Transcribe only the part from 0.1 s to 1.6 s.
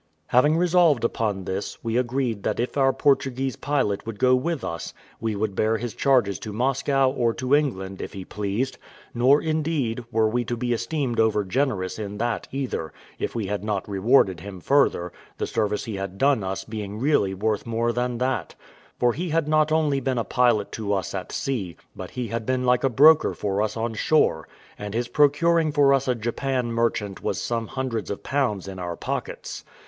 Having resolved upon